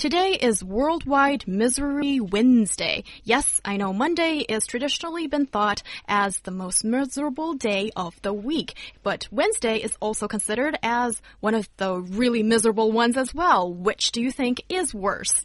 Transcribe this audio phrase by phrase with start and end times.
[0.00, 3.02] Today is Worldwide Misery Wednesday.
[3.24, 8.32] Yes, I know Monday is traditionally been thought as the most miserable day of the
[8.32, 13.72] week, but Wednesday is also considered as one of the really miserable ones as well.
[13.72, 15.42] Which do you think is worse?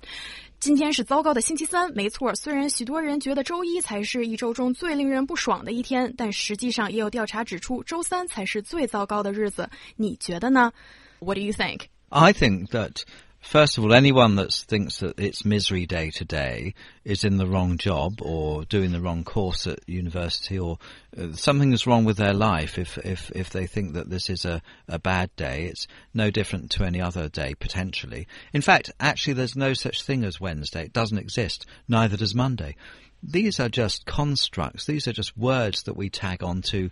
[0.60, 2.36] 今天是糟糕的星期三，没错。
[2.36, 9.68] 虽然许多人觉得周一才是一周中最令人不爽的一天，但实际上也有调查指出，周三才是最糟糕的日子。
[9.96, 10.72] 你觉得呢？
[11.20, 11.86] What do you think?
[12.10, 13.02] I think that
[13.47, 16.75] First of all, anyone that thinks that it's misery day today
[17.05, 20.79] is in the wrong job or doing the wrong course at university or
[21.17, 24.45] uh, something is wrong with their life if, if, if they think that this is
[24.45, 25.67] a, a bad day.
[25.67, 28.27] It's no different to any other day, potentially.
[28.53, 30.83] In fact, actually, there's no such thing as Wednesday.
[30.87, 31.67] It doesn't exist.
[31.87, 32.75] Neither does Monday.
[33.23, 34.87] These are just constructs.
[34.87, 36.91] These are just words that we tag onto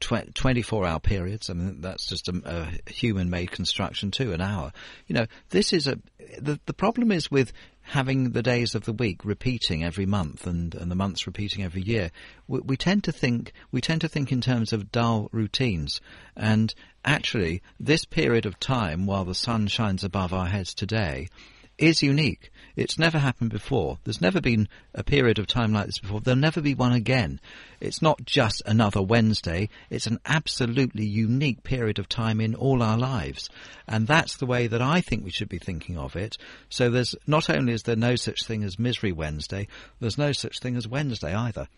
[0.00, 1.50] 24 hour periods.
[1.50, 2.42] I mean, that's just a,
[2.86, 4.72] a human made construction too, an hour.
[5.06, 5.98] You know, this is a,
[6.38, 10.74] the, the problem is with having the days of the week repeating every month and,
[10.74, 12.10] and the months repeating every year.
[12.48, 16.00] We, we tend to think, we tend to think in terms of dull routines.
[16.36, 21.28] And actually, this period of time while the sun shines above our heads today
[21.78, 22.50] is unique.
[22.76, 23.98] It's never happened before.
[24.04, 26.20] There's never been a period of time like this before.
[26.20, 27.40] There'll never be one again.
[27.84, 29.68] It's not just another Wednesday.
[29.90, 33.50] It's an absolutely unique period of time in all our lives.
[33.86, 36.38] And that's the way that I think we should be thinking of it.
[36.70, 39.68] So there's not only is there no such thing as Misery Wednesday,
[40.00, 41.68] there's no such thing as Wednesday either.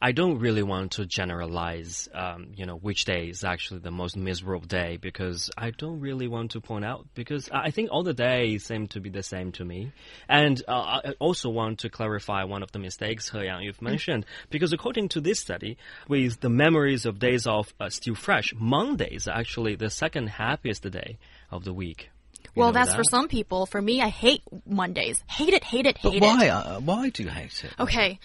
[0.00, 4.16] I don't really want to generalize, um, you know, which day is actually the most
[4.16, 8.14] miserable day because I don't really want to point out because I think all the
[8.14, 9.92] days seem to be the same to me.
[10.28, 14.26] And uh, I also want to clarify one of the mistakes, He Yang, you've mentioned,
[14.50, 15.55] because according to this study,
[16.08, 20.88] with the memories of days off uh, still fresh, Monday is actually the second happiest
[20.90, 21.18] day
[21.50, 22.10] of the week.
[22.54, 22.96] You well, that's that?
[22.96, 23.66] for some people.
[23.66, 25.22] For me, I hate Mondays.
[25.28, 26.44] Hate it, hate it, hate but why?
[26.44, 26.50] it.
[26.50, 27.72] Uh, why do you hate it?
[27.78, 28.18] Okay.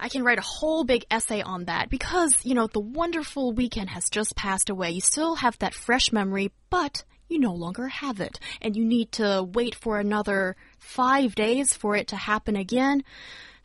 [0.00, 3.90] I can write a whole big essay on that because, you know, the wonderful weekend
[3.90, 4.92] has just passed away.
[4.92, 8.38] You still have that fresh memory, but you no longer have it.
[8.62, 13.02] And you need to wait for another five days for it to happen again.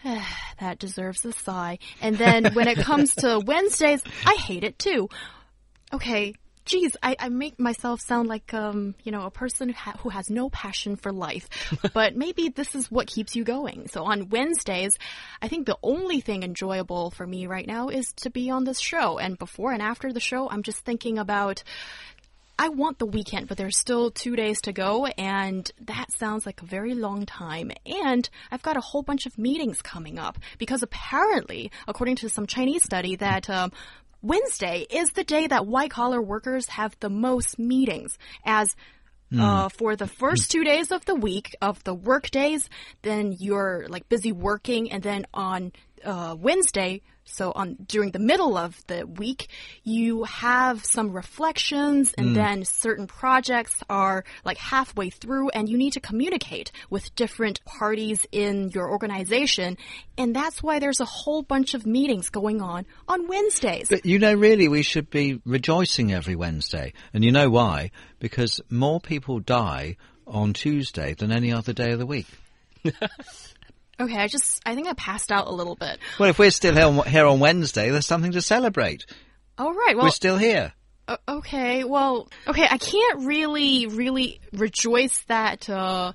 [0.59, 1.79] that deserves a sigh.
[2.01, 5.09] And then when it comes to Wednesdays, I hate it too.
[5.93, 6.33] Okay,
[6.65, 10.09] geez, I, I make myself sound like, um, you know, a person who, ha who
[10.09, 11.47] has no passion for life.
[11.93, 13.87] but maybe this is what keeps you going.
[13.87, 14.97] So on Wednesdays,
[15.41, 18.79] I think the only thing enjoyable for me right now is to be on this
[18.79, 19.17] show.
[19.17, 21.63] And before and after the show, I'm just thinking about
[22.57, 26.61] I want the weekend, but there's still two days to go, and that sounds like
[26.61, 27.71] a very long time.
[27.85, 32.47] And I've got a whole bunch of meetings coming up because apparently, according to some
[32.47, 33.71] Chinese study, that um,
[34.21, 38.75] Wednesday is the day that white collar workers have the most meetings as
[39.39, 42.69] uh, for the first two days of the week of the work days,
[43.01, 45.71] then you're like busy working, and then on
[46.03, 49.47] uh, Wednesday, so on during the middle of the week,
[49.83, 52.35] you have some reflections, and mm.
[52.35, 58.25] then certain projects are like halfway through, and you need to communicate with different parties
[58.31, 59.77] in your organization,
[60.17, 63.89] and that's why there's a whole bunch of meetings going on on Wednesdays.
[63.89, 66.93] But you know, really, we should be rejoicing every Wednesday.
[67.13, 67.91] And you know why?
[68.19, 72.27] Because more people die on Tuesday than any other day of the week.
[73.99, 75.99] Okay, I just I think I passed out a little bit.
[76.19, 79.05] Well, if we're still here on, here on Wednesday, there's something to celebrate.
[79.57, 80.73] All right, well, we're still here.
[81.07, 86.13] Uh, okay, well, okay, I can't really, really rejoice that uh,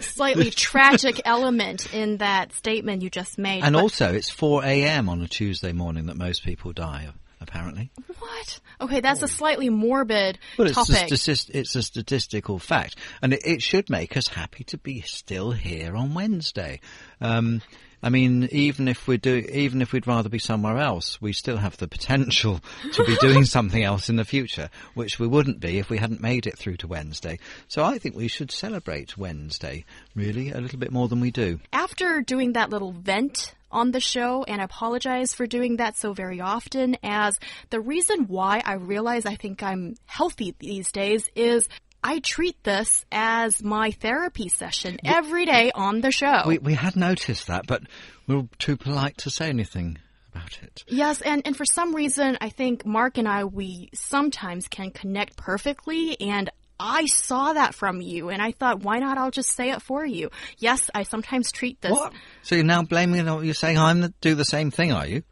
[0.00, 3.62] slightly tragic element in that statement you just made.
[3.62, 5.08] And also, it's 4 a.m.
[5.08, 7.08] on a Tuesday morning that most people die,
[7.44, 7.90] apparently.
[8.18, 8.60] what?
[8.80, 11.12] Okay, that's a slightly morbid Well, it's a, topic.
[11.12, 15.52] statis- it's a statistical fact, and it, it should make us happy to be still
[15.52, 16.80] here on Wednesday.
[17.20, 17.62] Um,
[18.02, 21.56] I mean, even if we do, even if we'd rather be somewhere else, we still
[21.56, 22.60] have the potential
[22.92, 26.20] to be doing something else in the future, which we wouldn't be if we hadn't
[26.20, 27.38] made it through to Wednesday.
[27.66, 31.60] So I think we should celebrate Wednesday really a little bit more than we do.
[31.72, 36.14] After doing that little vent on the show, and I apologize for doing that so
[36.14, 37.38] very often, as
[37.70, 41.68] the reason why I realize I think I'm healthy these days is.
[42.06, 46.42] I treat this as my therapy session every day on the show.
[46.46, 47.82] We we had noticed that, but
[48.26, 49.96] we were too polite to say anything
[50.30, 50.84] about it.
[50.86, 55.36] Yes, and, and for some reason, I think Mark and I, we sometimes can connect
[55.36, 59.16] perfectly, and I saw that from you, and I thought, why not?
[59.16, 60.30] I'll just say it for you.
[60.58, 61.92] Yes, I sometimes treat this.
[61.92, 62.12] What?
[62.42, 65.06] So you're now blaming it on you're saying I'm the, do the same thing, are
[65.06, 65.22] you?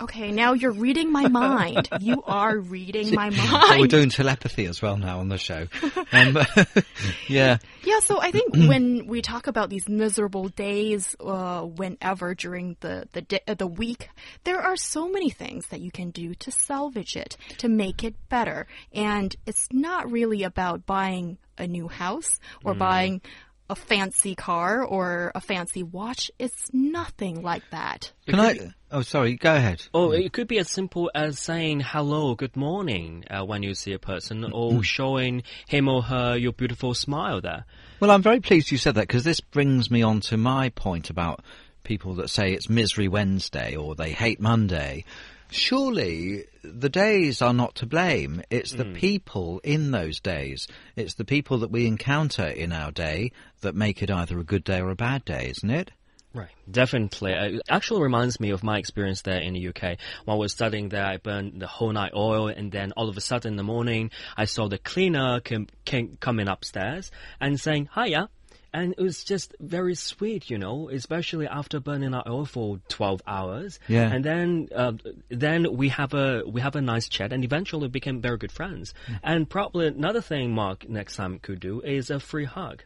[0.00, 1.88] Okay, now you're reading my mind.
[2.00, 5.66] you are reading my Oh, we're doing telepathy as well now on the show.
[6.12, 6.38] Um,
[7.28, 7.58] yeah.
[7.82, 13.08] Yeah, so I think when we talk about these miserable days, uh, whenever during the
[13.12, 14.08] the day, uh, the week,
[14.44, 18.14] there are so many things that you can do to salvage it, to make it
[18.28, 23.20] better, and it's not really about buying a new house or buying
[23.70, 26.30] a fancy car or a fancy watch.
[26.38, 28.12] It's nothing like that.
[28.26, 28.74] Can I?
[28.90, 29.36] Oh, sorry.
[29.36, 29.86] Go ahead.
[29.92, 33.92] Oh, it could be as simple as saying hello, good morning uh, when you see
[33.92, 37.64] a person, or showing him or her your beautiful smile there.
[38.00, 41.10] Well, I'm very pleased you said that because this brings me on to my point
[41.10, 41.42] about
[41.84, 45.04] people that say it's Misery Wednesday or they hate Monday.
[45.50, 48.42] Surely the days are not to blame.
[48.50, 50.66] It's the people in those days.
[50.96, 54.64] It's the people that we encounter in our day that make it either a good
[54.64, 55.90] day or a bad day, isn't it?
[56.34, 57.32] Right, definitely.
[57.34, 59.96] Uh, It actually reminds me of my experience there in the UK.
[60.26, 63.16] While I was studying there, I burned the whole night oil, and then all of
[63.16, 67.10] a sudden in the morning, I saw the cleaner came, came, coming upstairs
[67.40, 68.28] and saying, Hiya.
[68.72, 73.22] And it was just very sweet, you know, especially after burning our oil for 12
[73.26, 73.80] hours.
[73.88, 74.12] Yeah.
[74.12, 74.92] And then, uh,
[75.28, 78.94] then we have a, we have a nice chat and eventually became very good friends.
[79.22, 82.82] And probably another thing Mark next time could do is a free hug.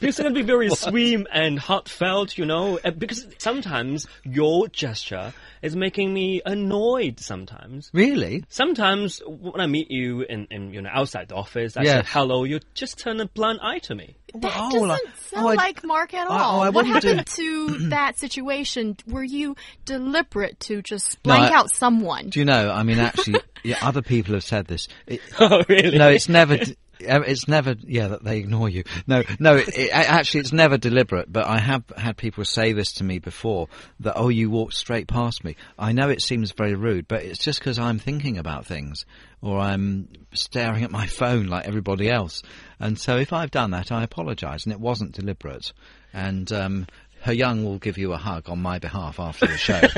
[0.00, 5.34] It's going to be very sweet and heartfelt, you know, uh, because sometimes your gesture
[5.60, 7.90] is making me annoyed sometimes.
[7.92, 8.44] Really?
[8.48, 12.44] Sometimes when I meet you in, in you know, outside the office, I say hello,
[12.44, 14.16] you just turn a blind eye to me.
[14.34, 15.00] That Oh, doesn't like-
[15.30, 16.60] sound oh, I- like Mark at oh, all.
[16.60, 18.96] oh, I what happened to that situation?
[19.06, 22.30] Were you deliberate to just blank I- out someone?
[22.30, 22.70] Do you know?
[22.70, 24.88] I mean, actually, yeah, other people have said this.
[25.06, 25.98] It, Oh, really?
[25.98, 26.58] no, it's never.
[27.06, 28.84] Uh, It's never, yeah, that they ignore you.
[29.06, 31.32] No, no, it, it, actually, it's never deliberate.
[31.32, 33.68] But I have had people say this to me before
[34.00, 35.56] that, oh, you walked straight past me.
[35.78, 39.04] I know it seems very rude, but it's just because I'm thinking about things
[39.40, 42.42] or I'm staring at my phone like everybody else.
[42.80, 45.72] And so, if I've done that, I apologise, and it wasn't deliberate.
[46.12, 46.86] And um,
[47.24, 49.80] He Yang will give you a hug on my behalf after the show.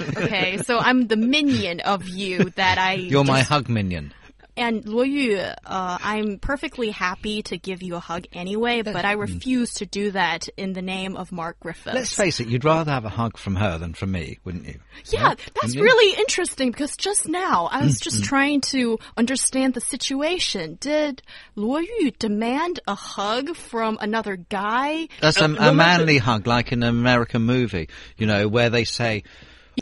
[0.00, 2.94] Okay, so I'm the minion of you that I.
[2.94, 4.12] You're my hug minion.
[4.56, 5.54] And Luo Yu, uh,
[6.02, 10.48] I'm perfectly happy to give you a hug anyway, but I refuse to do that
[10.56, 11.94] in the name of Mark Griffiths.
[11.94, 14.80] Let's face it, you'd rather have a hug from her than from me, wouldn't you?
[15.10, 15.82] Yeah, that's you?
[15.82, 20.76] really interesting because just now I was Mm, just trying to understand the situation.
[20.80, 21.22] Did
[21.56, 25.08] Luo Yu demand a hug from another guy?
[25.20, 29.22] That's a, a manly hug, like in an American movie, you know, where they say,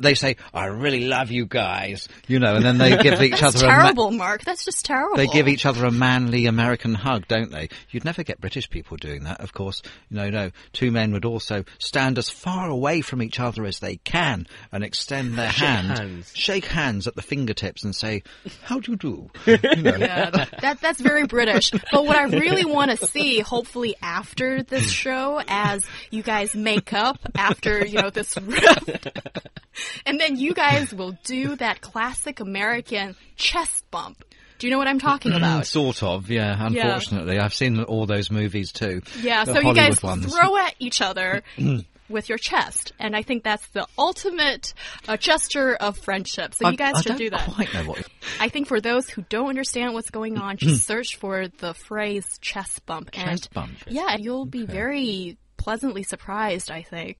[0.00, 3.56] they say, "I really love you guys," you know, and then they give each That's
[3.56, 4.44] other a ma- terrible, Mark.
[4.44, 5.16] That's just terrible.
[5.16, 7.68] they give each other a manly American hug, don't they?
[7.90, 9.82] You'd never get British people doing that, of course.
[10.10, 10.50] You know, no.
[10.72, 14.82] Two men would also stand as far away from each other as they can and
[14.84, 16.32] extend their Shake hand, hands.
[16.34, 18.22] shake hands at the fingertips, and say,
[18.64, 19.96] "How do you do?" You know.
[19.98, 20.30] Yeah,
[20.60, 21.70] that that's very British.
[21.92, 26.92] But what I really want to see, hopefully after this show, as you guys make
[26.92, 29.08] up after you know this rift,
[30.06, 34.24] and then you guys will do that classic American chest bump.
[34.58, 35.66] Do you know what I'm talking about?
[35.66, 36.56] Sort of, yeah.
[36.58, 39.02] Unfortunately, I've seen all those movies too.
[39.20, 40.34] Yeah, so you guys ones.
[40.34, 41.42] throw at each other
[42.08, 44.74] with your chest, and I think that's the ultimate
[45.06, 46.54] uh, gesture of friendship.
[46.56, 47.48] So I- you guys I should do that.
[47.54, 48.04] Quite know what.
[48.40, 52.26] I think for those who don't understand what's going on, just search for the phrase
[52.40, 53.70] chest bump, and Chest bump.
[53.86, 56.72] yeah, you'll be very pleasantly surprised.
[56.72, 57.16] I think.